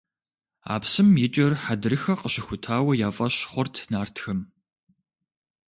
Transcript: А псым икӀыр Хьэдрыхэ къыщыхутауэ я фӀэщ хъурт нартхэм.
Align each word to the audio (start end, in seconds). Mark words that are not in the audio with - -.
А 0.73 0.75
псым 0.81 1.09
икӀыр 1.25 1.53
Хьэдрыхэ 1.63 2.13
къыщыхутауэ 2.19 2.93
я 3.07 3.09
фӀэщ 3.15 3.35
хъурт 3.51 3.75
нартхэм. 3.91 4.39